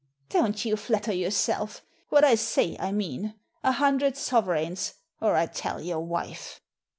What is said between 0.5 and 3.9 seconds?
you flatter yourself. What I say I mean. A